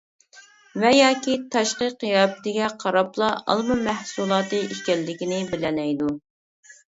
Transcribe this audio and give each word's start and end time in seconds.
ۋە 0.83 0.91
ياكى 0.99 1.35
تاشقى 1.55 1.89
قىياپىتىگە 2.03 2.69
قاراپلا 2.85 3.29
ئالما 3.43 3.77
مەھسۇلاتى 3.89 4.63
ئىكەنلىكىنى 4.71 5.43
بىلەلەيدۇ. 5.53 6.11